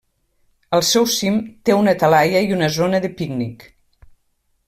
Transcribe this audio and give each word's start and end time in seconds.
Al 0.77 0.81
seu 0.91 1.05
cim 1.15 1.35
té 1.69 1.75
una 1.81 1.93
talaia 2.05 2.41
i 2.47 2.57
una 2.57 2.71
zona 2.79 3.03
de 3.05 3.13
pícnic. 3.19 3.67